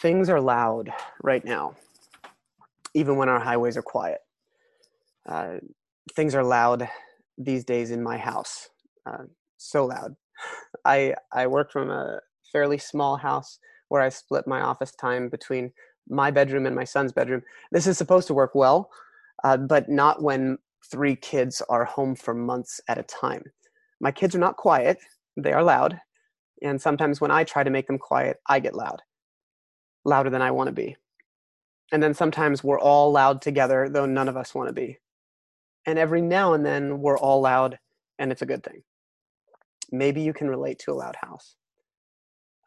things 0.00 0.28
are 0.28 0.40
loud 0.40 0.92
right 1.22 1.44
now, 1.44 1.74
even 2.94 3.16
when 3.16 3.28
our 3.28 3.40
highways 3.40 3.76
are 3.76 3.82
quiet. 3.82 4.18
Uh, 5.26 5.56
things 6.14 6.34
are 6.34 6.44
loud 6.44 6.88
these 7.38 7.64
days 7.64 7.90
in 7.90 8.02
my 8.02 8.16
house, 8.16 8.68
uh, 9.06 9.24
so 9.56 9.86
loud. 9.86 10.14
I 10.84 11.14
I 11.32 11.46
work 11.46 11.72
from 11.72 11.90
a 11.90 12.20
fairly 12.52 12.78
small 12.78 13.16
house 13.16 13.58
where 13.88 14.02
I 14.02 14.08
split 14.08 14.46
my 14.46 14.60
office 14.60 14.92
time 14.92 15.28
between 15.28 15.72
my 16.08 16.30
bedroom 16.30 16.66
and 16.66 16.76
my 16.76 16.84
son's 16.84 17.12
bedroom. 17.12 17.42
This 17.72 17.86
is 17.86 17.98
supposed 17.98 18.26
to 18.28 18.34
work 18.34 18.54
well, 18.54 18.90
uh, 19.44 19.56
but 19.56 19.88
not 19.88 20.22
when 20.22 20.58
three 20.90 21.16
kids 21.16 21.62
are 21.68 21.84
home 21.84 22.14
for 22.14 22.34
months 22.34 22.80
at 22.88 22.98
a 22.98 23.02
time. 23.02 23.42
My 24.00 24.12
kids 24.12 24.34
are 24.34 24.40
not 24.40 24.56
quiet; 24.56 24.98
they 25.36 25.52
are 25.52 25.64
loud, 25.64 26.00
and 26.62 26.80
sometimes 26.80 27.20
when 27.20 27.30
I 27.30 27.44
try 27.44 27.64
to 27.64 27.70
make 27.70 27.86
them 27.86 27.98
quiet, 27.98 28.38
I 28.46 28.60
get 28.60 28.74
loud 28.74 29.02
louder 30.06 30.30
than 30.30 30.40
I 30.40 30.52
want 30.52 30.68
to 30.68 30.72
be. 30.72 30.96
And 31.92 32.02
then 32.02 32.14
sometimes 32.14 32.64
we're 32.64 32.80
all 32.80 33.12
loud 33.12 33.42
together, 33.42 33.88
though 33.88 34.06
none 34.06 34.28
of 34.28 34.36
us 34.36 34.54
want 34.54 34.68
to 34.68 34.72
be. 34.72 34.98
And 35.84 35.98
every 35.98 36.22
now 36.22 36.54
and 36.54 36.64
then 36.64 37.00
we're 37.00 37.18
all 37.18 37.40
loud, 37.42 37.78
and 38.18 38.32
it's 38.32 38.42
a 38.42 38.46
good 38.46 38.62
thing. 38.62 38.82
Maybe 39.92 40.20
you 40.20 40.32
can 40.32 40.48
relate 40.48 40.78
to 40.80 40.92
a 40.92 40.94
loud 40.94 41.16
house. 41.20 41.56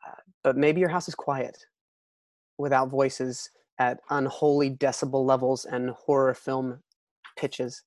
Uh, 0.08 0.22
but 0.44 0.56
maybe 0.56 0.80
your 0.80 0.90
house 0.90 1.08
is 1.08 1.16
quiet 1.16 1.58
without 2.58 2.90
voices 2.90 3.50
at 3.78 4.00
unholy 4.10 4.70
decibel 4.70 5.26
levels 5.26 5.66
and 5.66 5.90
horror 5.92 6.34
film 6.34 6.82
pitches. 7.38 7.84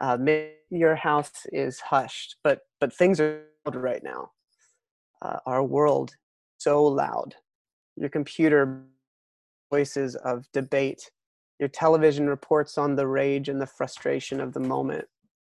Uh, 0.00 0.16
maybe 0.20 0.54
your 0.70 0.94
house 0.94 1.46
is 1.52 1.80
hushed, 1.80 2.36
but 2.44 2.60
but 2.80 2.92
things 2.92 3.20
are 3.20 3.42
loud 3.66 3.74
right 3.74 4.02
now. 4.02 4.30
Uh, 5.22 5.38
our 5.46 5.64
world 5.64 6.14
so 6.58 6.84
loud 6.84 7.34
your 8.00 8.08
computer 8.08 8.84
voices 9.70 10.14
of 10.16 10.46
debate, 10.52 11.10
your 11.58 11.68
television 11.68 12.28
reports 12.28 12.78
on 12.78 12.96
the 12.96 13.06
rage 13.06 13.48
and 13.48 13.60
the 13.60 13.66
frustration 13.66 14.40
of 14.40 14.52
the 14.52 14.60
moment. 14.60 15.04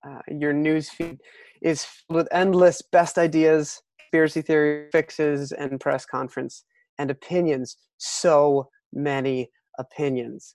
Uh, 0.07 0.21
your 0.29 0.53
news 0.53 0.89
feed 0.89 1.19
is 1.63 1.85
filled 1.85 2.17
with 2.17 2.29
endless 2.31 2.81
best 2.93 3.19
ideas, 3.19 3.83
conspiracy 3.99 4.43
theory 4.43 4.89
fixes, 4.93 5.53
and 5.53 5.81
press 5.81 6.07
conference 6.07 6.65
and 6.99 7.11
opinions. 7.11 7.77
So 7.99 8.69
many 8.93 9.51
opinions. 9.79 10.55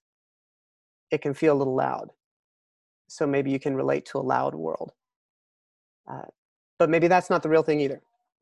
It 1.11 1.22
can 1.22 1.33
feel 1.33 1.53
a 1.53 1.59
little 1.59 1.76
loud. 1.76 2.09
So 3.09 3.28
maybe 3.28 3.52
you 3.52 3.59
can 3.59 3.76
relate 3.76 4.05
to 4.08 4.20
a 4.20 4.22
loud 4.22 4.55
world. 4.55 4.94
Uh, 6.09 6.22
but 6.80 6.89
maybe 6.89 7.08
that's 7.08 7.30
not 7.30 7.44
the 7.44 7.50
real 7.50 7.61
thing 7.61 7.81
either 7.81 8.02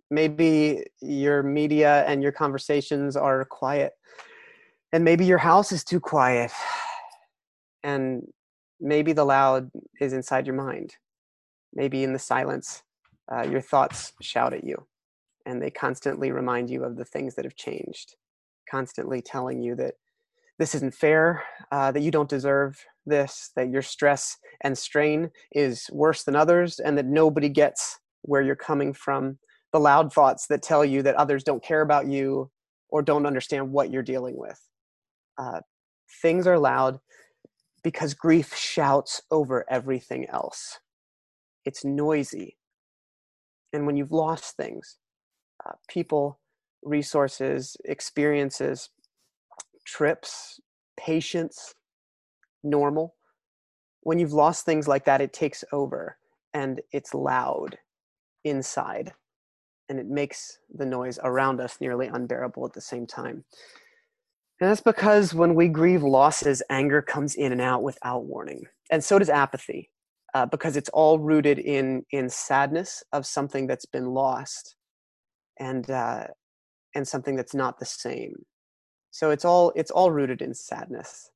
maybe 0.09 0.83
your 1.01 1.43
media 1.43 2.03
and 2.07 2.21
your 2.23 2.31
conversations 2.31 3.15
are 3.15 3.45
quiet. 3.45 3.93
And 4.91 5.03
maybe 5.03 5.25
your 5.25 5.37
house 5.37 5.71
is 5.71 5.83
too 5.83 5.99
quiet. 5.99 6.51
And 7.83 8.23
maybe 8.79 9.13
the 9.13 9.25
loud 9.25 9.69
is 10.01 10.13
inside 10.13 10.47
your 10.47 10.55
mind. 10.55 10.95
Maybe 11.73 12.03
in 12.03 12.13
the 12.13 12.19
silence 12.19 12.83
uh, 13.31 13.43
your 13.43 13.61
thoughts 13.61 14.13
shout 14.21 14.53
at 14.53 14.63
you. 14.63 14.87
And 15.45 15.61
they 15.61 15.69
constantly 15.69 16.31
remind 16.31 16.69
you 16.69 16.83
of 16.83 16.97
the 16.97 17.05
things 17.05 17.35
that 17.35 17.45
have 17.45 17.55
changed. 17.55 18.15
Constantly 18.69 19.21
telling 19.21 19.61
you 19.61 19.75
that 19.75 19.95
this 20.59 20.75
isn't 20.75 20.93
fair 20.93 21.43
uh, 21.71 21.91
that 21.91 22.01
you 22.01 22.11
don't 22.11 22.29
deserve 22.29 22.83
this 23.05 23.51
that 23.55 23.69
your 23.69 23.81
stress 23.81 24.37
and 24.61 24.77
strain 24.77 25.31
is 25.53 25.89
worse 25.91 26.23
than 26.23 26.35
others 26.35 26.79
and 26.79 26.97
that 26.97 27.05
nobody 27.05 27.49
gets 27.49 27.97
where 28.21 28.41
you're 28.41 28.55
coming 28.55 28.93
from 28.93 29.39
the 29.71 29.79
loud 29.79 30.13
thoughts 30.13 30.47
that 30.47 30.61
tell 30.63 30.83
you 30.83 31.01
that 31.03 31.15
others 31.15 31.43
don't 31.43 31.63
care 31.63 31.81
about 31.81 32.07
you 32.07 32.49
or 32.89 33.01
don't 33.01 33.25
understand 33.25 33.71
what 33.71 33.91
you're 33.91 34.01
dealing 34.03 34.37
with. 34.37 34.59
Uh, 35.37 35.61
things 36.21 36.47
are 36.47 36.57
loud 36.57 36.99
because 37.83 38.13
grief 38.13 38.55
shouts 38.55 39.21
over 39.31 39.65
everything 39.69 40.27
else. 40.29 40.79
It's 41.65 41.85
noisy. 41.85 42.57
And 43.71 43.85
when 43.85 43.95
you've 43.95 44.11
lost 44.11 44.57
things, 44.57 44.97
uh, 45.65 45.73
people, 45.87 46.39
resources, 46.83 47.77
experiences, 47.85 48.89
trips, 49.85 50.59
patience, 50.97 51.75
normal, 52.63 53.15
when 54.01 54.17
you've 54.17 54.33
lost 54.33 54.65
things 54.65 54.87
like 54.87 55.05
that, 55.05 55.21
it 55.21 55.33
takes 55.33 55.63
over 55.71 56.17
and 56.53 56.81
it's 56.91 57.13
loud 57.13 57.77
inside 58.43 59.13
and 59.89 59.99
it 59.99 60.07
makes 60.07 60.59
the 60.73 60.85
noise 60.85 61.19
around 61.23 61.59
us 61.59 61.77
nearly 61.81 62.07
unbearable 62.07 62.65
at 62.65 62.73
the 62.73 62.81
same 62.81 63.07
time. 63.07 63.43
And 64.61 64.69
that's 64.69 64.81
because 64.81 65.33
when 65.33 65.55
we 65.55 65.67
grieve 65.67 66.03
losses, 66.03 66.61
anger 66.69 67.01
comes 67.01 67.35
in 67.35 67.51
and 67.51 67.61
out 67.61 67.81
without 67.81 68.25
warning. 68.25 68.65
And 68.91 69.03
so 69.03 69.17
does 69.17 69.29
apathy, 69.29 69.89
uh, 70.33 70.45
because 70.45 70.77
it's 70.77 70.89
all 70.89 71.17
rooted 71.17 71.59
in, 71.59 72.05
in 72.11 72.29
sadness 72.29 73.03
of 73.11 73.25
something 73.25 73.67
that's 73.67 73.85
been 73.85 74.07
lost 74.07 74.75
and, 75.59 75.89
uh, 75.89 76.27
and 76.93 77.07
something 77.07 77.35
that's 77.35 77.55
not 77.55 77.79
the 77.79 77.85
same. 77.85 78.45
So 79.11 79.31
it's 79.31 79.45
all, 79.45 79.71
it's 79.75 79.91
all 79.91 80.11
rooted 80.11 80.41
in 80.41 80.53
sadness. 80.53 81.31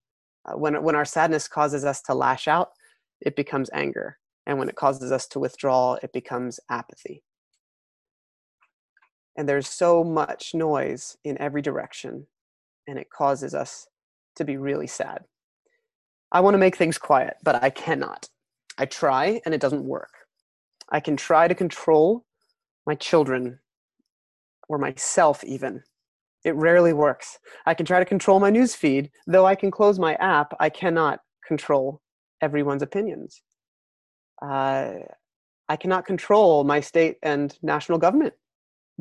Uh, 0.46 0.58
when, 0.58 0.84
when 0.84 0.96
our 0.96 1.06
sadness 1.06 1.48
causes 1.48 1.86
us 1.86 2.02
to 2.04 2.14
lash 2.14 2.48
out, 2.48 2.70
it 3.22 3.36
becomes 3.36 3.70
anger. 3.74 4.18
And 4.46 4.60
when 4.60 4.68
it 4.68 4.76
causes 4.76 5.12
us 5.12 5.28
to 5.30 5.40
withdraw, 5.40 5.94
it 6.04 6.12
becomes 6.12 6.60
apathy 6.70 7.24
and 9.36 9.48
there's 9.48 9.68
so 9.68 10.04
much 10.04 10.54
noise 10.54 11.18
in 11.24 11.40
every 11.42 11.62
direction 11.62 12.28
and 12.88 13.00
it 13.00 13.10
causes 13.10 13.54
us 13.54 13.88
to 14.36 14.46
be 14.46 14.58
really 14.58 14.88
sad. 14.88 15.24
I 16.32 16.42
want 16.42 16.54
to 16.56 16.60
make 16.60 16.76
things 16.76 16.98
quiet 16.98 17.38
but 17.44 17.64
i 17.64 17.70
cannot. 17.70 18.28
I 18.78 18.86
try 18.86 19.42
and 19.46 19.54
it 19.54 19.62
doesn't 19.62 19.86
work. 19.86 20.12
I 20.90 21.00
can 21.00 21.16
try 21.16 21.48
to 21.48 21.56
control 21.56 22.26
my 22.86 22.96
children 22.96 23.60
or 24.68 24.78
myself 24.78 25.44
even. 25.44 25.84
It 26.44 26.56
rarely 26.56 26.92
works. 26.94 27.40
I 27.66 27.74
can 27.74 27.86
try 27.86 28.00
to 28.00 28.06
control 28.06 28.40
my 28.40 28.50
news 28.50 28.76
feed. 28.76 29.12
Though 29.28 29.46
i 29.46 29.56
can 29.56 29.72
close 29.72 30.00
my 30.00 30.16
app 30.16 30.54
i 30.60 30.70
cannot 30.70 31.20
control 31.48 32.02
everyone's 32.42 32.84
opinions. 32.84 33.42
Uh, 34.42 34.96
i 35.70 35.76
cannot 35.76 36.06
control 36.06 36.64
my 36.64 36.80
state 36.80 37.18
and 37.24 37.58
national 37.62 37.98
government 37.98 38.34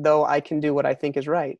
though 0.03 0.25
I 0.25 0.39
can 0.39 0.59
do 0.59 0.73
what 0.73 0.85
I 0.85 0.93
think 0.93 1.17
is 1.17 1.27
right. 1.27 1.59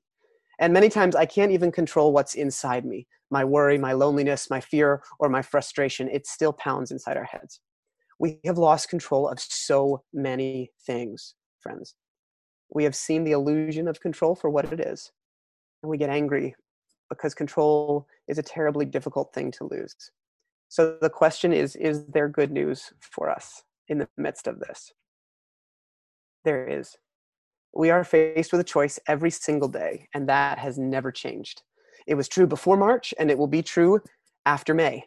And 0.60 0.74
many 0.74 0.90
times 0.90 1.16
I 1.16 1.26
can't 1.26 1.52
even 1.52 1.72
control 1.72 2.14
what's 2.14 2.36
inside 2.36 2.86
me 2.86 3.08
my 3.32 3.44
worry, 3.44 3.80
my 3.80 3.94
loneliness, 3.94 4.52
my 4.52 4.62
fear, 4.62 5.02
or 5.18 5.28
my 5.28 5.42
frustration. 5.42 6.08
It 6.08 6.28
still 6.28 6.54
pounds 6.54 6.92
inside 6.92 7.18
our 7.18 7.24
heads. 7.24 7.60
We 8.20 8.40
have 8.46 8.60
lost 8.60 8.90
control 8.90 9.28
of 9.28 9.40
so 9.40 10.04
many 10.14 10.72
things, 10.86 11.34
friends. 11.60 11.96
We 12.70 12.84
have 12.84 12.96
seen 12.96 13.24
the 13.24 13.32
illusion 13.32 13.88
of 13.88 14.00
control 14.00 14.36
for 14.36 14.52
what 14.52 14.72
it 14.72 14.80
is. 14.80 15.12
And 15.82 15.90
we 15.90 15.98
get 15.98 16.12
angry 16.12 16.56
because 17.10 17.34
control 17.34 18.08
is 18.28 18.38
a 18.38 18.44
terribly 18.44 18.86
difficult 18.86 19.34
thing 19.34 19.52
to 19.54 19.68
lose. 19.70 19.96
So 20.70 20.98
the 21.02 21.10
question 21.10 21.54
is 21.54 21.76
Is 21.76 22.06
there 22.06 22.30
good 22.30 22.52
news 22.52 22.94
for 23.00 23.30
us 23.30 23.64
in 23.88 23.98
the 23.98 24.08
midst 24.18 24.48
of 24.48 24.60
this? 24.60 24.92
There 26.46 26.68
is 26.68 26.98
we 27.74 27.90
are 27.90 28.04
faced 28.04 28.52
with 28.52 28.62
a 28.62 28.66
choice 28.66 29.00
every 29.08 29.32
single 29.32 29.68
day, 29.68 30.08
and 30.14 30.30
that 30.30 30.60
has 30.60 30.78
never 30.78 31.12
changed. 31.12 31.64
It 32.06 32.16
was 32.16 32.28
true 32.28 32.46
before 32.46 32.78
March, 32.78 33.14
and 33.18 33.32
it 33.32 33.38
will 33.38 33.48
be 33.48 33.64
true 33.64 34.02
after 34.46 34.74
May. 34.74 35.06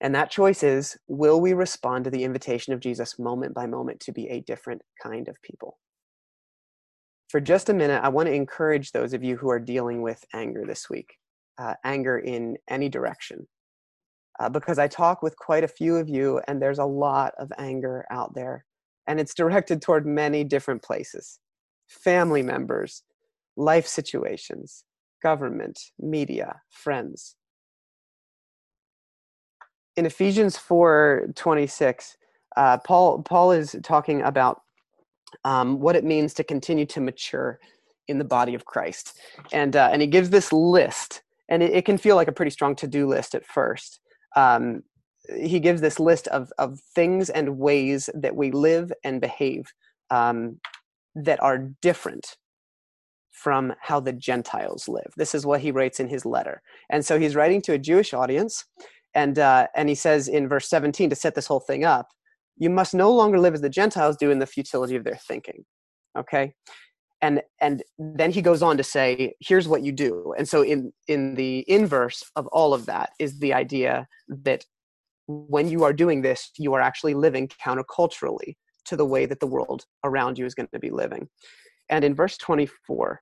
And 0.00 0.14
that 0.14 0.30
choice 0.30 0.64
is 0.64 0.96
will 1.06 1.40
we 1.40 1.52
respond 1.52 2.04
to 2.04 2.10
the 2.10 2.24
invitation 2.24 2.72
of 2.72 2.80
Jesus 2.80 3.18
moment 3.18 3.54
by 3.54 3.66
moment 3.66 4.00
to 4.00 4.12
be 4.12 4.28
a 4.28 4.40
different 4.40 4.82
kind 5.00 5.28
of 5.28 5.40
people? 5.42 5.78
For 7.28 7.40
just 7.40 7.68
a 7.68 7.74
minute, 7.74 8.02
I 8.02 8.08
want 8.08 8.26
to 8.26 8.34
encourage 8.34 8.90
those 8.90 9.12
of 9.12 9.22
you 9.22 9.36
who 9.36 9.48
are 9.48 9.60
dealing 9.60 10.02
with 10.02 10.24
anger 10.34 10.64
this 10.66 10.90
week, 10.90 11.14
uh, 11.58 11.74
anger 11.84 12.18
in 12.18 12.56
any 12.68 12.88
direction. 12.88 13.46
Uh, 14.40 14.48
because 14.48 14.78
I 14.78 14.88
talk 14.88 15.22
with 15.22 15.36
quite 15.36 15.62
a 15.62 15.68
few 15.68 15.96
of 15.96 16.08
you, 16.08 16.40
and 16.48 16.60
there's 16.60 16.78
a 16.78 16.84
lot 16.84 17.32
of 17.38 17.52
anger 17.58 18.06
out 18.10 18.34
there, 18.34 18.64
and 19.06 19.20
it's 19.20 19.34
directed 19.34 19.80
toward 19.80 20.04
many 20.04 20.42
different 20.42 20.82
places 20.82 21.38
family 21.92 22.42
members, 22.42 23.02
life 23.56 23.86
situations, 23.86 24.84
government, 25.22 25.78
media, 25.98 26.60
friends. 26.70 27.36
In 29.96 30.06
Ephesians 30.06 30.56
4 30.56 31.28
26, 31.34 32.16
uh, 32.56 32.78
Paul, 32.78 33.22
Paul 33.22 33.52
is 33.52 33.76
talking 33.82 34.22
about 34.22 34.62
um, 35.44 35.80
what 35.80 35.96
it 35.96 36.04
means 36.04 36.34
to 36.34 36.44
continue 36.44 36.86
to 36.86 37.00
mature 37.00 37.58
in 38.08 38.18
the 38.18 38.24
body 38.24 38.54
of 38.54 38.64
Christ. 38.64 39.18
And, 39.52 39.76
uh, 39.76 39.90
and 39.92 40.02
he 40.02 40.08
gives 40.08 40.30
this 40.30 40.52
list, 40.52 41.22
and 41.48 41.62
it, 41.62 41.72
it, 41.72 41.84
can 41.84 41.98
feel 41.98 42.16
like 42.16 42.28
a 42.28 42.32
pretty 42.32 42.50
strong 42.50 42.74
to 42.76 42.86
do 42.86 43.06
list 43.06 43.34
at 43.34 43.46
first. 43.46 44.00
Um, 44.36 44.82
he 45.28 45.60
gives 45.60 45.80
this 45.80 46.00
list 46.00 46.26
of, 46.28 46.52
of 46.58 46.80
things 46.94 47.30
and 47.30 47.58
ways 47.58 48.10
that 48.14 48.34
we 48.34 48.50
live 48.50 48.92
and 49.04 49.20
behave 49.20 49.72
um, 50.10 50.58
that 51.14 51.42
are 51.42 51.70
different 51.80 52.36
from 53.30 53.72
how 53.80 53.98
the 53.98 54.12
Gentiles 54.12 54.88
live. 54.88 55.12
This 55.16 55.34
is 55.34 55.46
what 55.46 55.60
he 55.60 55.72
writes 55.72 55.98
in 56.00 56.08
his 56.08 56.24
letter. 56.24 56.62
And 56.90 57.04
so 57.04 57.18
he's 57.18 57.34
writing 57.34 57.60
to 57.62 57.72
a 57.72 57.78
Jewish 57.78 58.14
audience, 58.14 58.64
and, 59.14 59.38
uh, 59.38 59.66
and 59.74 59.88
he 59.88 59.94
says 59.94 60.28
in 60.28 60.48
verse 60.48 60.68
17 60.68 61.10
to 61.10 61.16
set 61.16 61.34
this 61.34 61.46
whole 61.46 61.60
thing 61.60 61.84
up, 61.84 62.08
you 62.56 62.70
must 62.70 62.94
no 62.94 63.12
longer 63.12 63.38
live 63.38 63.54
as 63.54 63.60
the 63.60 63.68
Gentiles 63.68 64.16
do 64.16 64.30
in 64.30 64.38
the 64.38 64.46
futility 64.46 64.94
of 64.94 65.04
their 65.04 65.16
thinking. 65.16 65.64
Okay? 66.16 66.54
And, 67.20 67.42
and 67.60 67.82
then 67.98 68.32
he 68.32 68.42
goes 68.42 68.62
on 68.62 68.76
to 68.76 68.84
say, 68.84 69.34
here's 69.40 69.68
what 69.68 69.82
you 69.82 69.92
do. 69.92 70.34
And 70.36 70.48
so 70.48 70.62
in, 70.62 70.92
in 71.08 71.34
the 71.34 71.64
inverse 71.68 72.22
of 72.36 72.46
all 72.48 72.74
of 72.74 72.86
that 72.86 73.10
is 73.18 73.38
the 73.38 73.54
idea 73.54 74.06
that 74.28 74.64
when 75.28 75.68
you 75.68 75.84
are 75.84 75.92
doing 75.92 76.22
this, 76.22 76.50
you 76.58 76.74
are 76.74 76.80
actually 76.80 77.14
living 77.14 77.48
counterculturally 77.48 78.56
to 78.86 78.96
the 78.96 79.04
way 79.04 79.26
that 79.26 79.40
the 79.40 79.46
world 79.46 79.84
around 80.04 80.38
you 80.38 80.46
is 80.46 80.54
going 80.54 80.68
to 80.72 80.78
be 80.78 80.90
living. 80.90 81.28
And 81.90 82.04
in 82.04 82.14
verse 82.14 82.36
24, 82.38 83.20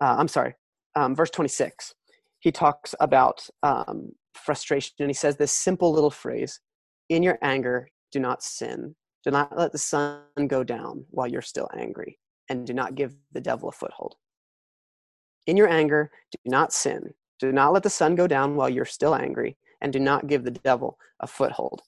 uh, 0.00 0.16
I'm 0.18 0.28
sorry, 0.28 0.54
um, 0.94 1.14
verse 1.14 1.30
26, 1.30 1.94
he 2.40 2.52
talks 2.52 2.94
about 3.00 3.46
um, 3.62 4.12
frustration 4.34 4.92
and 5.00 5.08
he 5.08 5.14
says 5.14 5.36
this 5.36 5.52
simple 5.52 5.92
little 5.92 6.10
phrase 6.10 6.60
In 7.08 7.22
your 7.22 7.38
anger, 7.42 7.88
do 8.10 8.20
not 8.20 8.42
sin. 8.42 8.94
Do 9.24 9.30
not 9.30 9.56
let 9.56 9.72
the 9.72 9.78
sun 9.78 10.22
go 10.48 10.64
down 10.64 11.04
while 11.10 11.28
you're 11.28 11.42
still 11.42 11.68
angry, 11.76 12.18
and 12.48 12.66
do 12.66 12.74
not 12.74 12.96
give 12.96 13.14
the 13.32 13.40
devil 13.40 13.68
a 13.68 13.72
foothold. 13.72 14.16
In 15.46 15.56
your 15.56 15.68
anger, 15.68 16.10
do 16.32 16.38
not 16.50 16.72
sin. 16.72 17.14
Do 17.38 17.52
not 17.52 17.72
let 17.72 17.82
the 17.84 17.90
sun 17.90 18.14
go 18.16 18.26
down 18.26 18.56
while 18.56 18.68
you're 18.68 18.84
still 18.84 19.14
angry, 19.14 19.56
and 19.80 19.92
do 19.92 20.00
not 20.00 20.26
give 20.26 20.44
the 20.44 20.50
devil 20.50 20.98
a 21.20 21.26
foothold. 21.26 21.82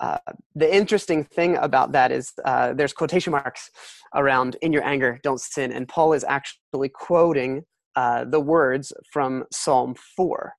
Uh, 0.00 0.18
the 0.54 0.74
interesting 0.74 1.24
thing 1.24 1.56
about 1.56 1.92
that 1.92 2.10
is 2.10 2.32
uh, 2.44 2.72
there's 2.74 2.92
quotation 2.92 3.30
marks 3.30 3.70
around 4.14 4.56
in 4.60 4.72
your 4.72 4.84
anger 4.84 5.20
don't 5.22 5.40
sin 5.40 5.70
and 5.72 5.88
paul 5.88 6.12
is 6.12 6.24
actually 6.24 6.88
quoting 6.88 7.62
uh, 7.94 8.24
the 8.24 8.40
words 8.40 8.92
from 9.12 9.44
psalm 9.52 9.94
4 10.16 10.52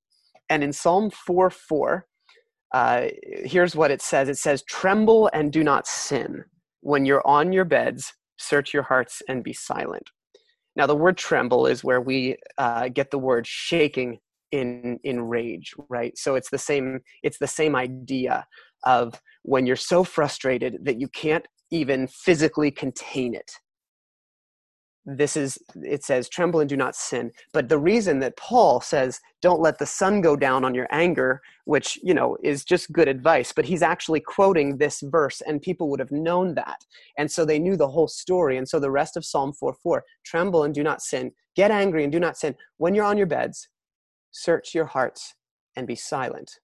and 0.50 0.64
in 0.64 0.72
psalm 0.72 1.10
4 1.10 1.50
4 1.50 2.06
uh, 2.74 3.08
here's 3.24 3.74
what 3.74 3.90
it 3.90 4.02
says. 4.02 4.28
It 4.28 4.38
says 4.38 4.62
tremble 4.64 5.30
and 5.32 5.50
do 5.50 5.64
not 5.64 5.88
sin. 5.88 6.44
When 6.82 7.06
you're 7.06 7.26
on 7.26 7.54
your 7.54 7.64
beds 7.64 8.14
search 8.38 8.74
your 8.74 8.84
hearts 8.84 9.22
and 9.28 9.44
be 9.44 9.54
silent. 9.54 10.10
Now 10.76 10.88
the 10.88 10.96
word 10.96 11.18
tremble 11.18 11.68
is 11.68 11.84
where 11.84 12.02
we 12.02 12.38
uh, 12.58 12.90
get 12.90 13.12
the 13.12 13.20
word 13.20 13.48
shaking 13.48 14.20
in 14.52 15.00
in 15.04 15.22
rage 15.22 15.74
right? 15.90 16.18
So 16.18 16.36
it's 16.36 16.50
the 16.50 16.58
same 16.58 17.00
it's 17.24 17.38
the 17.38 17.48
same 17.48 17.76
idea 17.76 18.46
of 18.86 19.22
when 19.44 19.66
you're 19.66 19.76
so 19.76 20.04
frustrated 20.04 20.80
that 20.84 21.00
you 21.00 21.08
can't 21.08 21.48
even 21.72 22.08
physically 22.08 22.72
contain 22.72 23.34
it. 23.34 23.52
This 25.08 25.38
is 25.38 25.60
it 25.84 26.04
says 26.04 26.28
tremble 26.28 26.62
and 26.62 26.70
do 26.70 26.76
not 26.76 26.96
sin. 26.96 27.32
But 27.54 27.70
the 27.70 27.78
reason 27.78 28.20
that 28.22 28.38
paul 28.38 28.82
says 28.82 29.20
don't 29.40 29.62
let 29.62 29.78
the 29.78 29.86
sun 29.86 30.20
go 30.20 30.36
down 30.36 30.66
on 30.66 30.74
your 30.74 30.88
anger 30.90 31.42
which 31.66 32.00
you 32.02 32.14
know 32.14 32.38
is 32.44 32.66
just 32.66 32.92
good 32.92 33.08
advice 33.08 33.52
but 33.52 33.66
he's 33.66 33.84
actually 33.84 34.20
quoting 34.20 34.78
this 34.78 35.02
verse 35.02 35.42
and 35.42 35.62
people 35.62 35.90
would 35.92 36.00
have 36.00 36.12
known 36.12 36.56
that. 36.56 36.86
And 37.20 37.30
so 37.30 37.46
they 37.46 37.60
knew 37.60 37.78
the 37.78 37.90
whole 37.90 38.08
story. 38.08 38.58
And 38.58 38.68
so 38.68 38.80
the 38.80 38.90
rest 38.90 39.16
of 39.16 39.26
psalm 39.26 39.54
4 39.54 39.74
4 39.74 40.04
tremble 40.26 40.64
and 40.64 40.74
do 40.74 40.82
not 40.82 41.04
sin. 41.04 41.32
Get 41.56 41.70
angry 41.70 42.04
and 42.04 42.12
do 42.12 42.20
not 42.20 42.38
sin. 42.38 42.56
When 42.78 42.96
you're 42.96 43.06
on 43.06 43.18
your 43.18 43.28
beds 43.28 43.70
search 44.36 44.76
your 44.76 44.86
hearts 44.86 45.34
and 45.78 45.88
be 45.88 45.96
silent. 45.96 46.60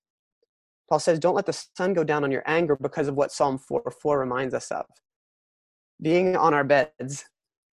Paul 0.92 1.00
says, 1.00 1.20
Don't 1.20 1.36
let 1.36 1.46
the 1.46 1.54
sun 1.78 1.94
go 1.94 2.04
down 2.04 2.26
on 2.26 2.32
your 2.34 2.44
anger 2.46 2.76
because 2.76 3.08
of 3.08 3.16
what 3.16 3.32
Psalm 3.32 3.58
4 3.58 3.94
4 4.02 4.20
reminds 4.20 4.54
us 4.54 4.70
of. 4.72 4.86
Being 6.02 6.36
on 6.36 6.54
our 6.54 6.66
beds 6.66 7.24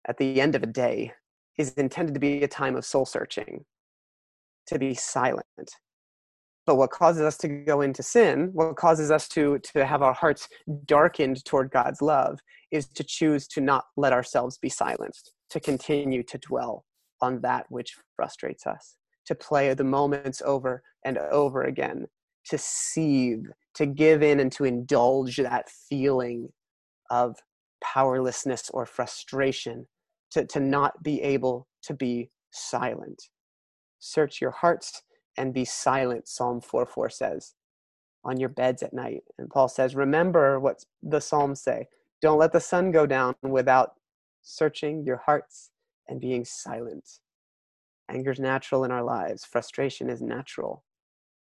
at 0.07 0.19
the 0.19 0.41
end 0.41 0.55
of 0.55 0.63
a 0.63 0.69
day 0.69 1.15
is 1.59 1.73
intended 1.73 2.15
to 2.15 2.21
be 2.21 2.45
a 2.45 2.49
time 2.49 2.77
of 2.77 2.85
soul 2.85 3.05
searching, 3.05 3.65
to 4.69 4.79
be 4.79 4.95
silent. 4.95 5.43
But 6.65 6.77
what 6.77 6.93
causes 6.93 7.23
us 7.23 7.37
to 7.39 7.49
go 7.49 7.81
into 7.81 8.05
sin, 8.05 8.51
what 8.53 8.77
causes 8.77 9.11
us 9.11 9.27
to, 9.31 9.59
to 9.75 9.85
have 9.85 10.01
our 10.01 10.13
hearts 10.13 10.49
darkened 10.85 11.45
toward 11.45 11.73
God's 11.73 12.01
love, 12.01 12.39
is 12.71 12.87
to 12.91 13.03
choose 13.03 13.49
to 13.49 13.61
not 13.61 13.87
let 13.97 14.13
ourselves 14.13 14.59
be 14.59 14.69
silenced, 14.69 15.33
to 15.51 15.59
continue 15.59 16.23
to 16.23 16.39
dwell 16.39 16.85
on 17.21 17.41
that 17.41 17.67
which 17.69 17.97
frustrates 18.15 18.65
us 18.65 18.95
to 19.29 19.35
play 19.35 19.75
the 19.75 19.85
moments 19.85 20.41
over 20.45 20.83
and 21.05 21.19
over 21.19 21.65
again, 21.65 22.07
to 22.49 22.59
seethe, 22.59 23.47
to 23.75 23.87
give 23.87 24.23
in 24.23 24.41
and 24.41 24.53
to 24.53 24.65
indulge 24.65 25.37
that 25.37 25.71
feeling 25.71 26.51
of 27.11 27.37
powerlessness 27.83 28.71
or 28.73 28.87
frustration, 28.87 29.87
to, 30.31 30.45
to 30.47 30.61
not 30.61 31.03
be 31.03 31.23
able 31.23 31.69
to 31.83 31.95
be 31.95 32.31
silent. 32.51 33.25
Search 33.99 34.41
your 34.41 34.51
hearts 34.51 35.03
and 35.37 35.55
be 35.55 35.65
silent, 35.65 36.29
Psalm 36.29 36.61
4 36.61 36.87
4 36.87 37.11
says, 37.11 37.55
on 38.25 38.39
your 38.39 38.49
beds 38.49 38.83
at 38.83 38.93
night. 38.93 39.23
And 39.39 39.49
Paul 39.49 39.69
says, 39.69 39.95
remember 39.95 40.59
what 40.61 40.85
the 41.03 41.21
Psalms 41.21 41.63
say. 41.63 41.87
Don't 42.21 42.39
let 42.39 42.53
the 42.53 42.61
sun 42.61 42.91
go 42.91 43.07
down 43.07 43.35
without 43.43 43.93
searching 44.43 45.05
your 45.05 45.19
hearts 45.19 45.71
and 46.09 46.21
being 46.21 46.45
silent. 46.45 47.09
Anger 48.11 48.33
is 48.33 48.41
natural 48.41 48.85
in 48.85 48.91
our 48.91 49.05
lives, 49.05 49.45
frustration 49.45 50.09
is 50.09 50.23
natural, 50.23 50.83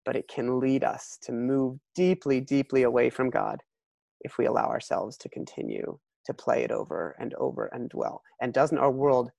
but 0.06 0.16
it 0.16 0.28
can 0.28 0.60
lead 0.60 0.84
us 0.84 1.18
to 1.22 1.32
move 1.32 1.78
deeply, 1.96 2.40
deeply 2.40 2.84
away 2.84 3.10
from 3.10 3.28
God 3.28 3.60
if 4.20 4.38
we 4.38 4.46
allow 4.46 4.68
ourselves 4.68 5.16
to 5.18 5.28
continue 5.28 5.98
to 6.24 6.32
play 6.32 6.62
it 6.62 6.70
over 6.70 7.16
and 7.18 7.34
over 7.34 7.66
and 7.66 7.90
dwell. 7.90 8.22
And 8.40 8.54
doesn't 8.54 8.78
our 8.78 8.90
world 8.90 9.30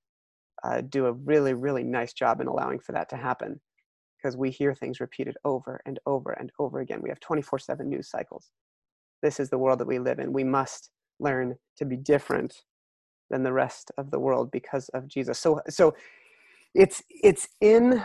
uh, 0.63 0.81
do 0.81 1.05
a 1.05 1.13
really, 1.13 1.53
really 1.53 1.83
nice 1.83 2.13
job 2.13 2.41
in 2.41 2.47
allowing 2.47 2.79
for 2.79 2.91
that 2.91 3.09
to 3.09 3.15
happen? 3.15 3.59
Because 4.17 4.35
we 4.35 4.51
hear 4.51 4.75
things 4.75 4.99
repeated 4.99 5.37
over 5.45 5.79
and 5.85 5.99
over 6.05 6.33
and 6.33 6.51
over 6.59 6.81
again. 6.81 6.99
We 7.01 7.09
have 7.09 7.19
24 7.21 7.59
7 7.59 7.89
news 7.89 8.09
cycles. 8.09 8.51
This 9.23 9.39
is 9.39 9.49
the 9.49 9.57
world 9.57 9.79
that 9.79 9.87
we 9.87 9.99
live 9.99 10.19
in. 10.19 10.33
We 10.33 10.43
must 10.43 10.89
learn 11.19 11.55
to 11.77 11.85
be 11.85 11.95
different 11.95 12.53
than 13.29 13.43
the 13.43 13.53
rest 13.53 13.91
of 13.97 14.11
the 14.11 14.19
world 14.19 14.51
because 14.51 14.89
of 14.89 15.07
Jesus. 15.07 15.39
So, 15.39 15.61
so 15.69 15.95
it's 16.75 17.01
it's 17.09 17.47
in 17.61 18.03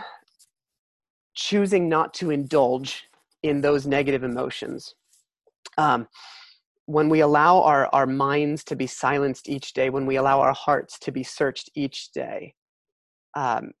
choosing 1.33 1.89
not 1.89 2.13
to 2.15 2.31
indulge 2.31 3.05
in 3.41 3.61
those 3.61 3.85
negative 3.85 4.23
emotions. 4.23 4.95
Um, 5.77 6.07
when 6.85 7.09
we 7.09 7.21
allow 7.21 7.61
our, 7.61 7.87
our 7.93 8.05
minds 8.05 8.63
to 8.65 8.75
be 8.75 8.87
silenced 8.87 9.47
each 9.47 9.73
day 9.73 9.89
when 9.89 10.05
we 10.05 10.17
allow 10.17 10.41
our 10.41 10.53
hearts 10.53 10.99
to 10.99 11.11
be 11.11 11.23
searched 11.23 11.69
each 11.75 12.11
day 12.11 12.53
um, 13.35 13.71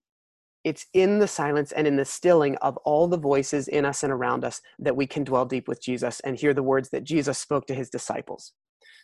it's 0.63 0.85
in 0.93 1.19
the 1.19 1.27
silence 1.27 1.73
and 1.73 1.85
in 1.85 1.97
the 1.97 2.05
stilling 2.05 2.55
of 2.57 2.77
all 2.77 3.09
the 3.09 3.17
voices 3.17 3.67
in 3.67 3.83
us 3.83 4.03
and 4.03 4.13
around 4.13 4.45
us 4.45 4.61
that 4.79 4.95
we 4.95 5.05
can 5.05 5.25
dwell 5.25 5.45
deep 5.45 5.67
with 5.67 5.83
jesus 5.83 6.21
and 6.21 6.39
hear 6.39 6.53
the 6.53 6.63
words 6.63 6.89
that 6.91 7.03
jesus 7.03 7.37
spoke 7.37 7.67
to 7.67 7.75
his 7.75 7.89
disciples. 7.89 8.53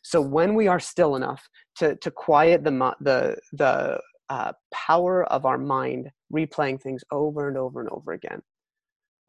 So 0.03 0.21
when 0.21 0.55
we 0.55 0.67
are 0.67 0.79
still 0.79 1.15
enough 1.15 1.49
to, 1.77 1.95
to 1.97 2.11
quiet 2.11 2.63
the, 2.63 2.95
the, 3.01 3.37
the 3.53 3.99
uh, 4.29 4.53
power 4.73 5.25
of 5.25 5.45
our 5.45 5.57
mind 5.57 6.09
replaying 6.33 6.81
things 6.81 7.03
over 7.11 7.47
and 7.47 7.57
over 7.57 7.81
and 7.81 7.89
over 7.89 8.13
again, 8.13 8.41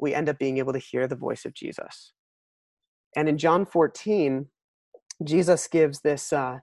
we 0.00 0.14
end 0.14 0.28
up 0.28 0.38
being 0.38 0.59
able 0.59 0.73
to 0.73 0.78
hear 0.78 1.07
the 1.07 1.16
voice 1.16 1.45
of 1.45 1.54
Jesus. 1.54 2.12
And 3.16 3.28
in 3.28 3.38
John 3.38 3.66
14, 3.66 4.47
Jesus 5.25 5.69
gives 5.69 6.00
this, 6.00 6.33
uh, 6.33 6.59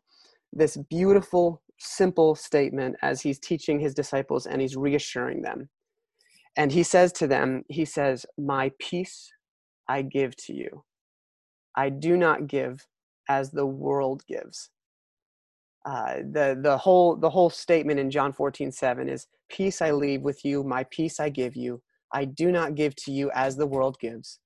this 0.53 0.77
beautiful, 0.89 1.61
simple 1.77 2.35
statement 2.35 2.95
as 3.01 3.21
he's 3.21 3.39
teaching 3.39 3.79
his 3.79 3.93
disciples 3.93 4.45
and 4.45 4.61
he's 4.61 4.75
reassuring 4.75 5.41
them. 5.41 5.69
And 6.55 6.71
he 6.71 6.83
says 6.83 7.11
to 7.13 7.27
them, 7.27 7.63
He 7.69 7.85
says, 7.85 8.25
My 8.37 8.71
peace 8.79 9.31
I 9.87 10.01
give 10.01 10.35
to 10.47 10.53
you. 10.53 10.83
I 11.75 11.89
do 11.89 12.17
not 12.17 12.47
give 12.47 12.85
as 13.29 13.51
the 13.51 13.65
world 13.65 14.23
gives. 14.27 14.71
Uh, 15.85 16.15
the 16.31 16.57
the 16.59 16.77
whole 16.77 17.15
the 17.15 17.29
whole 17.29 17.49
statement 17.49 17.99
in 17.99 18.11
John 18.11 18.33
14, 18.33 18.71
7 18.71 19.07
is 19.07 19.27
peace 19.49 19.81
I 19.81 19.91
leave 19.91 20.21
with 20.21 20.43
you, 20.43 20.63
my 20.63 20.83
peace 20.89 21.19
I 21.19 21.29
give 21.29 21.55
you. 21.55 21.81
I 22.13 22.25
do 22.25 22.51
not 22.51 22.75
give 22.75 22.95
to 22.97 23.11
you 23.11 23.31
as 23.33 23.55
the 23.55 23.67
world 23.67 23.97
gives. 23.99 24.39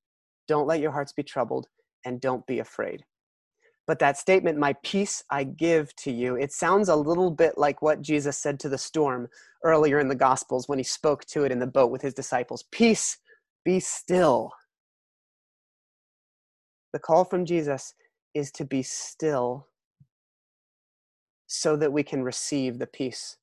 Don't 0.48 0.68
let 0.68 0.82
your 0.82 0.92
hearts 0.92 1.14
be 1.14 1.24
troubled 1.24 1.68
and 2.06 2.20
don't 2.20 2.46
be 2.46 2.60
afraid. 2.60 3.04
But 3.88 4.00
that 4.00 4.18
statement, 4.18 4.58
my 4.58 4.76
peace 4.84 5.24
I 5.30 5.44
give 5.44 5.96
to 5.98 6.12
you, 6.12 6.36
it 6.36 6.52
sounds 6.52 6.88
a 6.88 6.96
little 6.96 7.32
bit 7.32 7.58
like 7.58 7.82
what 7.82 8.02
Jesus 8.02 8.38
said 8.38 8.60
to 8.62 8.70
the 8.70 8.78
storm 8.78 9.28
earlier 9.64 10.00
in 10.00 10.08
the 10.08 10.16
Gospels 10.16 10.70
when 10.70 10.80
he 10.80 10.84
spoke 10.84 11.26
to 11.26 11.44
it 11.44 11.52
in 11.52 11.60
the 11.60 11.68
boat 11.68 11.92
with 11.92 12.02
his 12.02 12.14
disciples 12.14 12.64
Peace, 12.72 13.18
be 13.66 13.80
still. 13.80 14.52
The 16.94 17.00
call 17.00 17.26
from 17.26 17.46
Jesus 17.46 17.94
is 18.34 18.52
to 18.54 18.66
be 18.66 18.84
still 18.84 19.68
so 21.48 21.76
that 21.76 21.92
we 21.92 22.04
can 22.04 22.24
receive 22.24 22.80
the 22.80 22.88
peace 22.88 23.38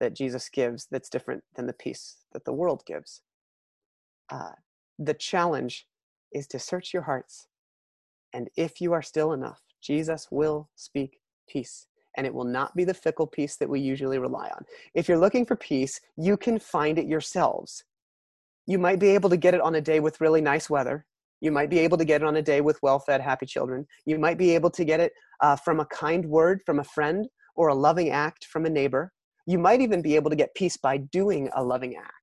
that 0.00 0.16
Jesus 0.16 0.48
gives 0.48 0.86
that's 0.90 1.10
different 1.10 1.44
than 1.56 1.66
the 1.66 1.74
peace 1.74 2.16
that 2.32 2.44
the 2.44 2.52
world 2.52 2.82
gives. 2.86 3.20
Uh, 4.30 4.52
the 4.98 5.14
challenge 5.14 5.86
is 6.32 6.46
to 6.48 6.58
search 6.58 6.92
your 6.92 7.02
hearts, 7.02 7.48
and 8.32 8.48
if 8.56 8.80
you 8.80 8.92
are 8.92 9.02
still 9.02 9.32
enough, 9.32 9.60
Jesus 9.82 10.28
will 10.30 10.68
speak 10.76 11.18
peace. 11.48 11.86
and 12.16 12.26
it 12.26 12.34
will 12.34 12.44
not 12.44 12.74
be 12.74 12.84
the 12.84 12.92
fickle 12.92 13.26
peace 13.26 13.56
that 13.56 13.68
we 13.68 13.78
usually 13.80 14.18
rely 14.18 14.48
on. 14.48 14.64
If 14.94 15.08
you're 15.08 15.16
looking 15.16 15.46
for 15.46 15.54
peace, 15.54 16.00
you 16.16 16.36
can 16.36 16.58
find 16.58 16.98
it 16.98 17.06
yourselves. 17.06 17.84
You 18.66 18.78
might 18.78 18.98
be 18.98 19.10
able 19.10 19.30
to 19.30 19.36
get 19.36 19.54
it 19.54 19.60
on 19.60 19.76
a 19.76 19.80
day 19.80 20.00
with 20.00 20.20
really 20.20 20.40
nice 20.40 20.68
weather. 20.68 21.06
You 21.40 21.52
might 21.52 21.70
be 21.70 21.78
able 21.78 21.96
to 21.98 22.04
get 22.04 22.20
it 22.20 22.26
on 22.26 22.36
a 22.36 22.42
day 22.42 22.60
with 22.60 22.78
well 22.82 22.98
fed, 22.98 23.20
happy 23.20 23.46
children. 23.46 23.86
You 24.06 24.18
might 24.18 24.38
be 24.38 24.54
able 24.54 24.70
to 24.70 24.84
get 24.84 25.00
it 25.00 25.12
uh, 25.40 25.56
from 25.56 25.80
a 25.80 25.86
kind 25.86 26.26
word 26.26 26.60
from 26.66 26.80
a 26.80 26.84
friend 26.84 27.26
or 27.56 27.68
a 27.68 27.74
loving 27.74 28.10
act 28.10 28.44
from 28.44 28.66
a 28.66 28.70
neighbor. 28.70 29.12
You 29.46 29.58
might 29.58 29.80
even 29.80 30.02
be 30.02 30.16
able 30.16 30.30
to 30.30 30.36
get 30.36 30.54
peace 30.54 30.76
by 30.76 30.98
doing 30.98 31.48
a 31.54 31.62
loving 31.62 31.96
act. 31.96 32.19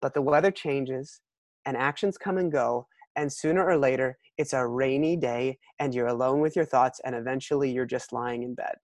But 0.00 0.14
the 0.14 0.22
weather 0.22 0.50
changes 0.50 1.20
and 1.64 1.76
actions 1.76 2.18
come 2.18 2.38
and 2.38 2.52
go, 2.52 2.86
and 3.16 3.32
sooner 3.32 3.64
or 3.64 3.76
later, 3.78 4.18
it's 4.38 4.52
a 4.52 4.66
rainy 4.66 5.16
day 5.16 5.58
and 5.78 5.94
you're 5.94 6.06
alone 6.06 6.40
with 6.40 6.54
your 6.54 6.64
thoughts, 6.64 7.00
and 7.04 7.14
eventually 7.14 7.70
you're 7.70 7.86
just 7.86 8.12
lying 8.12 8.42
in 8.42 8.54
bed. 8.54 8.76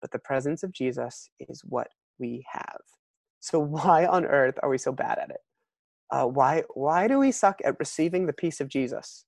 But 0.00 0.12
the 0.12 0.18
presence 0.18 0.62
of 0.62 0.72
Jesus 0.72 1.28
is 1.40 1.62
what 1.64 1.88
we 2.18 2.44
have. 2.50 2.80
So, 3.40 3.58
why 3.60 4.06
on 4.06 4.24
earth 4.24 4.58
are 4.62 4.70
we 4.70 4.78
so 4.78 4.92
bad 4.92 5.18
at 5.18 5.30
it? 5.30 5.40
Uh, 6.10 6.24
why, 6.24 6.62
why 6.74 7.06
do 7.06 7.18
we 7.18 7.30
suck 7.30 7.60
at 7.64 7.78
receiving 7.78 8.26
the 8.26 8.32
peace 8.32 8.60
of 8.60 8.68
Jesus? 8.68 9.24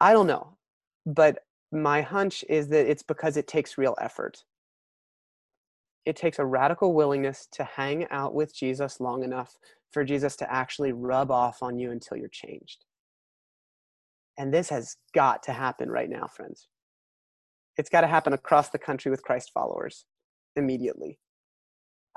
I 0.00 0.12
don't 0.12 0.26
know, 0.26 0.56
but 1.04 1.40
my 1.70 2.00
hunch 2.00 2.44
is 2.48 2.68
that 2.68 2.90
it's 2.90 3.02
because 3.02 3.36
it 3.36 3.46
takes 3.46 3.76
real 3.76 3.96
effort. 4.00 4.44
It 6.08 6.16
takes 6.16 6.38
a 6.38 6.46
radical 6.46 6.94
willingness 6.94 7.46
to 7.52 7.64
hang 7.64 8.06
out 8.10 8.32
with 8.32 8.56
Jesus 8.56 8.98
long 8.98 9.22
enough 9.22 9.58
for 9.90 10.04
Jesus 10.04 10.36
to 10.36 10.50
actually 10.50 10.92
rub 10.92 11.30
off 11.30 11.62
on 11.62 11.78
you 11.78 11.90
until 11.90 12.16
you're 12.16 12.30
changed. 12.30 12.86
And 14.38 14.54
this 14.54 14.70
has 14.70 14.96
got 15.14 15.42
to 15.42 15.52
happen 15.52 15.90
right 15.90 16.08
now, 16.08 16.26
friends. 16.26 16.68
It's 17.76 17.90
got 17.90 18.00
to 18.00 18.06
happen 18.06 18.32
across 18.32 18.70
the 18.70 18.78
country 18.78 19.10
with 19.10 19.22
Christ 19.22 19.50
followers 19.52 20.06
immediately. 20.56 21.18